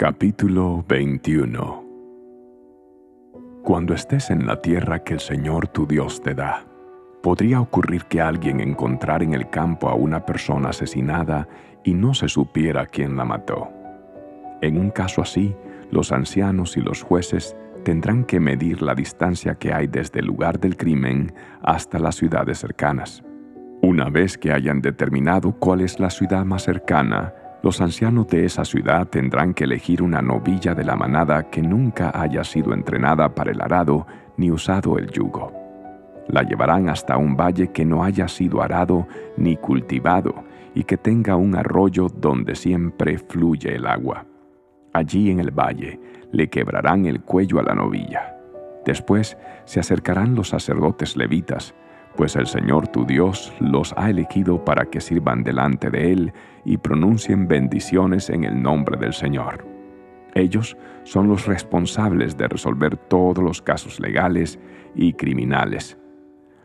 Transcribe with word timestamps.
Capítulo 0.00 0.82
21 0.88 1.84
Cuando 3.62 3.92
estés 3.92 4.30
en 4.30 4.46
la 4.46 4.62
tierra 4.62 5.04
que 5.04 5.12
el 5.12 5.20
Señor 5.20 5.68
tu 5.68 5.86
Dios 5.86 6.22
te 6.22 6.32
da, 6.32 6.64
podría 7.22 7.60
ocurrir 7.60 8.06
que 8.06 8.22
alguien 8.22 8.60
encontrara 8.60 9.22
en 9.22 9.34
el 9.34 9.50
campo 9.50 9.90
a 9.90 9.94
una 9.94 10.24
persona 10.24 10.70
asesinada 10.70 11.46
y 11.84 11.92
no 11.92 12.14
se 12.14 12.28
supiera 12.28 12.86
quién 12.86 13.14
la 13.14 13.26
mató. 13.26 13.68
En 14.62 14.78
un 14.78 14.88
caso 14.88 15.20
así, 15.20 15.54
los 15.90 16.12
ancianos 16.12 16.78
y 16.78 16.80
los 16.80 17.02
jueces 17.02 17.54
tendrán 17.84 18.24
que 18.24 18.40
medir 18.40 18.80
la 18.80 18.94
distancia 18.94 19.56
que 19.56 19.74
hay 19.74 19.86
desde 19.86 20.20
el 20.20 20.26
lugar 20.28 20.58
del 20.58 20.78
crimen 20.78 21.34
hasta 21.60 21.98
las 21.98 22.14
ciudades 22.14 22.58
cercanas. 22.58 23.22
Una 23.82 24.08
vez 24.08 24.38
que 24.38 24.50
hayan 24.50 24.80
determinado 24.80 25.52
cuál 25.52 25.82
es 25.82 26.00
la 26.00 26.08
ciudad 26.08 26.46
más 26.46 26.62
cercana, 26.62 27.34
los 27.62 27.80
ancianos 27.80 28.26
de 28.28 28.46
esa 28.46 28.64
ciudad 28.64 29.08
tendrán 29.08 29.52
que 29.52 29.64
elegir 29.64 30.02
una 30.02 30.22
novilla 30.22 30.74
de 30.74 30.84
la 30.84 30.96
manada 30.96 31.50
que 31.50 31.60
nunca 31.60 32.10
haya 32.14 32.42
sido 32.42 32.72
entrenada 32.72 33.34
para 33.34 33.50
el 33.50 33.60
arado 33.60 34.06
ni 34.36 34.50
usado 34.50 34.96
el 34.96 35.10
yugo. 35.10 35.52
La 36.28 36.42
llevarán 36.42 36.88
hasta 36.88 37.16
un 37.16 37.36
valle 37.36 37.68
que 37.68 37.84
no 37.84 38.02
haya 38.02 38.28
sido 38.28 38.62
arado 38.62 39.06
ni 39.36 39.56
cultivado 39.56 40.44
y 40.74 40.84
que 40.84 40.96
tenga 40.96 41.36
un 41.36 41.54
arroyo 41.54 42.08
donde 42.08 42.54
siempre 42.54 43.18
fluye 43.18 43.74
el 43.74 43.86
agua. 43.86 44.24
Allí 44.92 45.30
en 45.30 45.40
el 45.40 45.50
valle 45.50 46.00
le 46.32 46.48
quebrarán 46.48 47.06
el 47.06 47.20
cuello 47.20 47.58
a 47.58 47.62
la 47.62 47.74
novilla. 47.74 48.36
Después 48.86 49.36
se 49.64 49.80
acercarán 49.80 50.34
los 50.34 50.48
sacerdotes 50.48 51.16
levitas, 51.16 51.74
pues 52.16 52.36
el 52.36 52.46
Señor 52.46 52.88
tu 52.88 53.04
Dios 53.04 53.52
los 53.60 53.94
ha 53.96 54.10
elegido 54.10 54.64
para 54.64 54.86
que 54.86 55.00
sirvan 55.00 55.42
delante 55.42 55.90
de 55.90 56.12
Él 56.12 56.32
y 56.64 56.76
pronuncien 56.76 57.48
bendiciones 57.48 58.30
en 58.30 58.44
el 58.44 58.62
nombre 58.62 58.98
del 58.98 59.12
Señor. 59.12 59.66
Ellos 60.34 60.76
son 61.04 61.28
los 61.28 61.46
responsables 61.46 62.36
de 62.36 62.48
resolver 62.48 62.96
todos 62.96 63.42
los 63.42 63.62
casos 63.62 64.00
legales 64.00 64.58
y 64.94 65.14
criminales. 65.14 65.98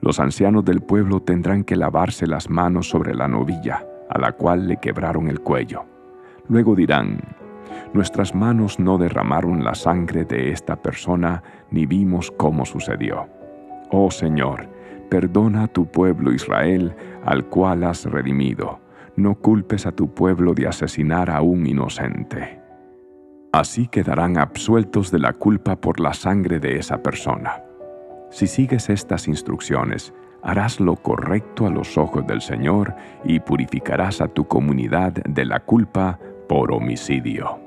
Los 0.00 0.20
ancianos 0.20 0.64
del 0.64 0.80
pueblo 0.80 1.20
tendrán 1.20 1.64
que 1.64 1.76
lavarse 1.76 2.26
las 2.26 2.50
manos 2.50 2.88
sobre 2.88 3.14
la 3.14 3.28
novilla, 3.28 3.86
a 4.10 4.18
la 4.18 4.32
cual 4.32 4.68
le 4.68 4.76
quebraron 4.76 5.28
el 5.28 5.40
cuello. 5.40 5.84
Luego 6.48 6.74
dirán, 6.74 7.18
Nuestras 7.92 8.34
manos 8.34 8.78
no 8.78 8.98
derramaron 8.98 9.64
la 9.64 9.74
sangre 9.74 10.24
de 10.24 10.50
esta 10.50 10.76
persona, 10.76 11.42
ni 11.70 11.86
vimos 11.86 12.30
cómo 12.30 12.64
sucedió. 12.64 13.28
Oh 13.90 14.10
Señor, 14.10 14.68
perdona 15.08 15.64
a 15.64 15.68
tu 15.68 15.86
pueblo 15.86 16.32
Israel, 16.32 16.94
al 17.24 17.46
cual 17.46 17.84
has 17.84 18.04
redimido 18.04 18.80
no 19.16 19.34
culpes 19.34 19.86
a 19.86 19.92
tu 19.92 20.12
pueblo 20.12 20.52
de 20.54 20.68
asesinar 20.68 21.30
a 21.30 21.40
un 21.40 21.66
inocente. 21.66 22.60
Así 23.52 23.88
quedarán 23.88 24.36
absueltos 24.36 25.10
de 25.10 25.18
la 25.18 25.32
culpa 25.32 25.76
por 25.76 26.00
la 26.00 26.12
sangre 26.12 26.60
de 26.60 26.78
esa 26.78 27.02
persona. 27.02 27.62
Si 28.30 28.46
sigues 28.46 28.90
estas 28.90 29.28
instrucciones, 29.28 30.12
harás 30.42 30.80
lo 30.80 30.96
correcto 30.96 31.66
a 31.66 31.70
los 31.70 31.96
ojos 31.96 32.26
del 32.26 32.42
Señor 32.42 32.94
y 33.24 33.40
purificarás 33.40 34.20
a 34.20 34.28
tu 34.28 34.46
comunidad 34.46 35.12
de 35.12 35.44
la 35.46 35.60
culpa 35.60 36.18
por 36.46 36.72
homicidio. 36.72 37.58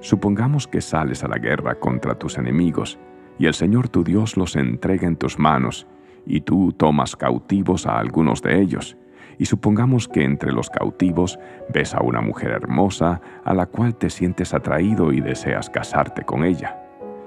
Supongamos 0.00 0.68
que 0.68 0.82
sales 0.82 1.24
a 1.24 1.28
la 1.28 1.38
guerra 1.38 1.76
contra 1.76 2.18
tus 2.18 2.36
enemigos 2.36 2.98
y 3.38 3.46
el 3.46 3.54
Señor 3.54 3.88
tu 3.88 4.04
Dios 4.04 4.36
los 4.36 4.56
entrega 4.56 5.08
en 5.08 5.16
tus 5.16 5.38
manos 5.38 5.86
y 6.26 6.40
tú 6.42 6.72
tomas 6.72 7.16
cautivos 7.16 7.86
a 7.86 7.98
algunos 7.98 8.42
de 8.42 8.60
ellos 8.60 8.96
y 9.38 9.46
supongamos 9.46 10.08
que 10.08 10.24
entre 10.24 10.52
los 10.52 10.70
cautivos 10.70 11.38
ves 11.72 11.94
a 11.94 12.02
una 12.02 12.20
mujer 12.20 12.50
hermosa 12.50 13.20
a 13.44 13.54
la 13.54 13.66
cual 13.66 13.94
te 13.94 14.10
sientes 14.10 14.54
atraído 14.54 15.12
y 15.12 15.20
deseas 15.20 15.70
casarte 15.70 16.22
con 16.22 16.44
ella. 16.44 16.82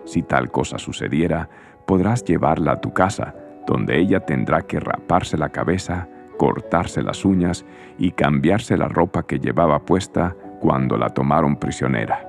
Si 0.06 0.24
tal 0.24 0.50
cosa 0.52 0.80
sucediera, 0.80 1.50
podrás 1.86 2.24
llevarla 2.24 2.74
a 2.74 2.82
tu 2.82 2.94
casa, 2.94 3.36
donde 3.68 4.00
ella 4.00 4.22
tendrá 4.22 4.62
que 4.64 4.80
raparse 4.80 5.38
la 5.38 5.50
cabeza, 5.50 6.08
cortarse 6.38 7.04
las 7.04 7.26
uñas 7.26 7.66
y 7.98 8.12
cambiarse 8.12 8.78
la 8.78 8.88
ropa 8.88 9.24
que 9.28 9.40
llevaba 9.40 9.86
puesta 9.86 10.36
cuando 10.60 10.98
la 10.98 11.10
tomaron 11.10 11.58
prisionera. 11.58 12.26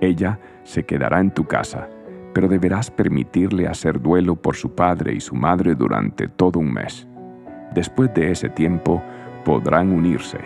Ella 0.00 0.40
se 0.64 0.84
quedará 0.84 1.20
en 1.20 1.30
tu 1.30 1.44
casa, 1.44 1.88
pero 2.32 2.48
deberás 2.48 2.90
permitirle 2.90 3.66
hacer 3.66 4.00
duelo 4.00 4.36
por 4.36 4.56
su 4.56 4.74
padre 4.74 5.14
y 5.14 5.20
su 5.20 5.34
madre 5.34 5.74
durante 5.74 6.28
todo 6.28 6.58
un 6.58 6.72
mes. 6.72 7.06
Después 7.74 8.12
de 8.14 8.30
ese 8.30 8.48
tiempo 8.48 9.02
podrán 9.44 9.92
unirse, 9.92 10.38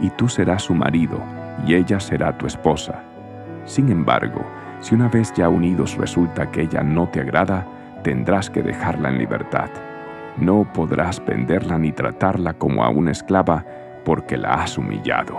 y 0.00 0.10
tú 0.10 0.28
serás 0.28 0.62
su 0.62 0.74
marido, 0.74 1.18
y 1.66 1.74
ella 1.74 2.00
será 2.00 2.36
tu 2.36 2.46
esposa. 2.46 3.02
Sin 3.64 3.90
embargo, 3.90 4.44
si 4.80 4.94
una 4.94 5.08
vez 5.08 5.32
ya 5.34 5.48
unidos 5.48 5.96
resulta 5.96 6.50
que 6.50 6.62
ella 6.62 6.82
no 6.82 7.08
te 7.08 7.20
agrada, 7.20 7.66
tendrás 8.02 8.50
que 8.50 8.62
dejarla 8.62 9.10
en 9.10 9.18
libertad. 9.18 9.70
No 10.36 10.66
podrás 10.72 11.24
venderla 11.24 11.78
ni 11.78 11.92
tratarla 11.92 12.54
como 12.54 12.82
a 12.84 12.88
una 12.88 13.12
esclava 13.12 13.64
porque 14.04 14.36
la 14.36 14.54
has 14.54 14.76
humillado. 14.76 15.38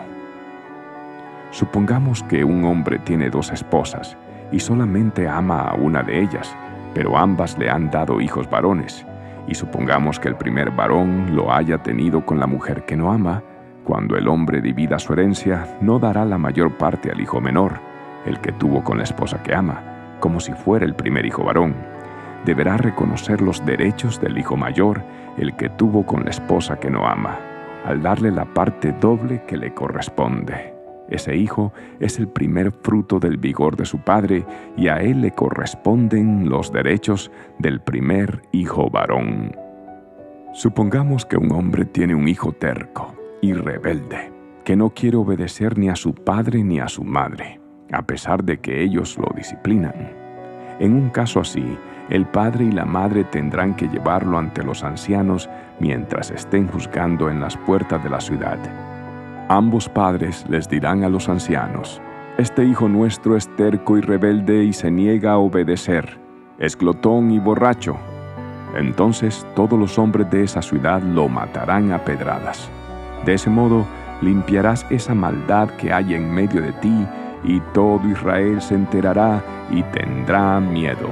Supongamos 1.51 2.23
que 2.23 2.43
un 2.43 2.63
hombre 2.63 2.99
tiene 2.99 3.29
dos 3.29 3.51
esposas 3.51 4.17
y 4.53 4.59
solamente 4.61 5.27
ama 5.27 5.63
a 5.63 5.75
una 5.75 6.01
de 6.01 6.21
ellas, 6.21 6.55
pero 6.93 7.17
ambas 7.17 7.57
le 7.57 7.69
han 7.69 7.91
dado 7.91 8.21
hijos 8.21 8.49
varones 8.49 9.05
y 9.47 9.55
supongamos 9.55 10.19
que 10.19 10.29
el 10.29 10.35
primer 10.35 10.71
varón 10.71 11.35
lo 11.35 11.51
haya 11.51 11.77
tenido 11.79 12.25
con 12.25 12.39
la 12.39 12.47
mujer 12.47 12.85
que 12.85 12.95
no 12.95 13.11
ama, 13.11 13.43
cuando 13.83 14.15
el 14.15 14.27
hombre 14.27 14.61
divida 14.61 14.99
su 14.99 15.13
herencia, 15.13 15.77
no 15.81 15.99
dará 15.99 16.23
la 16.23 16.37
mayor 16.37 16.77
parte 16.77 17.11
al 17.11 17.19
hijo 17.19 17.41
menor, 17.41 17.79
el 18.25 18.39
que 18.39 18.53
tuvo 18.53 18.83
con 18.83 18.97
la 18.97 19.03
esposa 19.03 19.43
que 19.43 19.53
ama, 19.53 20.17
como 20.21 20.39
si 20.39 20.53
fuera 20.53 20.85
el 20.85 20.95
primer 20.95 21.25
hijo 21.25 21.43
varón. 21.43 21.75
Deberá 22.45 22.77
reconocer 22.77 23.41
los 23.41 23.65
derechos 23.65 24.21
del 24.21 24.37
hijo 24.37 24.55
mayor, 24.55 25.01
el 25.37 25.55
que 25.55 25.69
tuvo 25.69 26.05
con 26.05 26.23
la 26.23 26.29
esposa 26.29 26.79
que 26.79 26.89
no 26.89 27.05
ama, 27.05 27.37
al 27.85 28.01
darle 28.01 28.31
la 28.31 28.45
parte 28.45 28.93
doble 28.93 29.43
que 29.45 29.57
le 29.57 29.73
corresponde. 29.73 30.72
Ese 31.09 31.35
hijo 31.35 31.73
es 31.99 32.17
el 32.17 32.27
primer 32.27 32.71
fruto 32.71 33.19
del 33.19 33.37
vigor 33.37 33.75
de 33.75 33.85
su 33.85 33.99
padre 33.99 34.45
y 34.77 34.87
a 34.87 35.01
él 35.01 35.21
le 35.21 35.31
corresponden 35.31 36.49
los 36.49 36.71
derechos 36.71 37.31
del 37.59 37.81
primer 37.81 38.41
hijo 38.51 38.89
varón. 38.89 39.55
Supongamos 40.53 41.25
que 41.25 41.37
un 41.37 41.51
hombre 41.51 41.85
tiene 41.85 42.15
un 42.15 42.27
hijo 42.27 42.53
terco 42.53 43.13
y 43.41 43.53
rebelde, 43.53 44.31
que 44.63 44.75
no 44.75 44.91
quiere 44.91 45.17
obedecer 45.17 45.77
ni 45.77 45.89
a 45.89 45.95
su 45.95 46.13
padre 46.13 46.63
ni 46.63 46.79
a 46.79 46.87
su 46.87 47.03
madre, 47.03 47.59
a 47.91 48.03
pesar 48.03 48.43
de 48.43 48.59
que 48.59 48.81
ellos 48.81 49.17
lo 49.17 49.29
disciplinan. 49.35 50.13
En 50.79 50.93
un 50.93 51.09
caso 51.09 51.41
así, 51.41 51.77
el 52.09 52.25
padre 52.25 52.65
y 52.65 52.71
la 52.71 52.85
madre 52.85 53.23
tendrán 53.25 53.75
que 53.75 53.87
llevarlo 53.87 54.37
ante 54.37 54.63
los 54.63 54.83
ancianos 54.83 55.49
mientras 55.79 56.31
estén 56.31 56.67
juzgando 56.67 57.29
en 57.29 57.41
las 57.41 57.57
puertas 57.57 58.03
de 58.03 58.09
la 58.09 58.21
ciudad 58.21 58.59
Ambos 59.53 59.87
padres 59.87 60.43
les 60.49 60.67
dirán 60.67 61.03
a 61.03 61.09
los 61.09 61.29
ancianos, 61.29 62.01
Este 62.39 62.65
hijo 62.65 62.89
nuestro 62.89 63.37
es 63.37 63.47
terco 63.55 63.99
y 63.99 64.01
rebelde 64.01 64.63
y 64.63 64.73
se 64.73 64.89
niega 64.89 65.33
a 65.33 65.37
obedecer, 65.37 66.19
es 66.57 66.75
glotón 66.75 67.29
y 67.29 67.37
borracho. 67.37 67.95
Entonces 68.75 69.45
todos 69.55 69.77
los 69.77 69.99
hombres 69.99 70.31
de 70.31 70.43
esa 70.43 70.63
ciudad 70.63 71.03
lo 71.03 71.29
matarán 71.29 71.91
a 71.91 71.99
pedradas. 71.99 72.67
De 73.27 73.35
ese 73.35 73.51
modo 73.51 73.85
limpiarás 74.23 74.87
esa 74.89 75.13
maldad 75.13 75.69
que 75.77 75.93
hay 75.93 76.15
en 76.15 76.33
medio 76.33 76.59
de 76.59 76.71
ti, 76.71 77.05
y 77.43 77.59
todo 77.75 78.01
Israel 78.09 78.59
se 78.59 78.73
enterará 78.73 79.43
y 79.69 79.83
tendrá 79.83 80.59
miedo. 80.59 81.11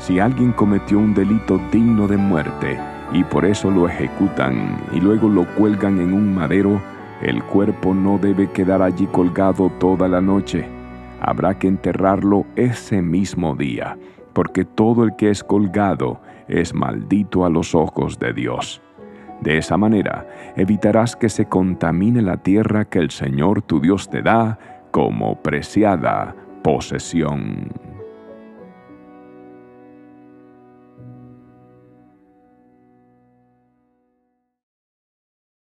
Si 0.00 0.18
alguien 0.18 0.50
cometió 0.50 0.98
un 0.98 1.14
delito 1.14 1.60
digno 1.70 2.08
de 2.08 2.16
muerte, 2.16 2.76
y 3.12 3.22
por 3.22 3.44
eso 3.44 3.70
lo 3.70 3.88
ejecutan 3.88 4.76
y 4.92 4.98
luego 5.00 5.28
lo 5.28 5.46
cuelgan 5.54 6.00
en 6.00 6.12
un 6.12 6.34
madero, 6.34 6.82
el 7.24 7.42
cuerpo 7.42 7.94
no 7.94 8.18
debe 8.18 8.50
quedar 8.50 8.82
allí 8.82 9.06
colgado 9.06 9.70
toda 9.80 10.08
la 10.08 10.20
noche. 10.20 10.66
Habrá 11.20 11.58
que 11.58 11.68
enterrarlo 11.68 12.44
ese 12.54 13.00
mismo 13.00 13.56
día, 13.56 13.96
porque 14.34 14.66
todo 14.66 15.04
el 15.04 15.16
que 15.16 15.30
es 15.30 15.42
colgado 15.42 16.20
es 16.48 16.74
maldito 16.74 17.46
a 17.46 17.48
los 17.48 17.74
ojos 17.74 18.18
de 18.18 18.34
Dios. 18.34 18.82
De 19.40 19.56
esa 19.56 19.78
manera 19.78 20.26
evitarás 20.54 21.16
que 21.16 21.30
se 21.30 21.46
contamine 21.46 22.20
la 22.20 22.36
tierra 22.36 22.84
que 22.84 22.98
el 22.98 23.10
Señor 23.10 23.62
tu 23.62 23.80
Dios 23.80 24.10
te 24.10 24.20
da 24.20 24.58
como 24.90 25.42
preciada 25.42 26.36
posesión. 26.62 27.72